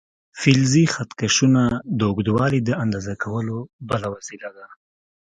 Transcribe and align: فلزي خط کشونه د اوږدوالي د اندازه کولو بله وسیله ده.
فلزي 0.39 0.85
خط 0.93 1.09
کشونه 1.21 1.63
د 1.97 1.99
اوږدوالي 2.09 2.59
د 2.67 2.69
اندازه 2.83 3.13
کولو 3.23 3.57
بله 3.89 4.07
وسیله 4.15 4.49
ده. 4.57 4.65